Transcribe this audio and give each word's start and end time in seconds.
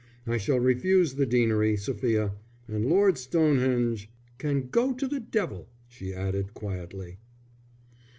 I 0.25 0.37
shall 0.39 0.59
refuse 0.59 1.13
the 1.13 1.27
deanery, 1.27 1.77
Sophia; 1.77 2.33
and 2.67 2.87
Lord 2.87 3.19
Stonehenge" 3.19 4.09
"Can 4.39 4.69
go 4.69 4.93
to 4.93 5.07
the 5.07 5.19
devil," 5.19 5.69
she 5.87 6.11
added, 6.11 6.55
quietly. 6.55 7.19